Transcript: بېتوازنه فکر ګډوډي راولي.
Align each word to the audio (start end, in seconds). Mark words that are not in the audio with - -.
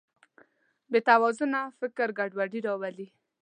بېتوازنه 0.91 1.61
فکر 1.79 2.07
ګډوډي 2.17 2.59
راولي. 2.67 3.07